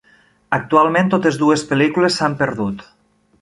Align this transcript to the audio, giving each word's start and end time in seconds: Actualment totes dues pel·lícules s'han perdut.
Actualment 0.57 1.11
totes 1.15 1.37
dues 1.41 1.65
pel·lícules 1.73 2.19
s'han 2.23 2.39
perdut. 2.41 2.83